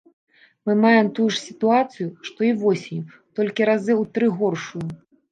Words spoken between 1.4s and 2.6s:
сітуацыю, што і